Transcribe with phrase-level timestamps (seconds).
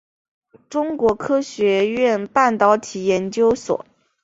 [0.67, 3.85] 中国科学院半导体研究所。